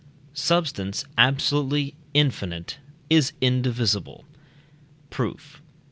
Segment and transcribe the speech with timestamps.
[0.33, 4.25] Substance absolutely infinite is indivisible.
[5.11, 5.61] Proof.